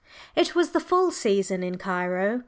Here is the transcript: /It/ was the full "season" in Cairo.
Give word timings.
/It/ 0.35 0.55
was 0.55 0.71
the 0.71 0.79
full 0.79 1.11
"season" 1.11 1.61
in 1.61 1.77
Cairo. 1.77 2.39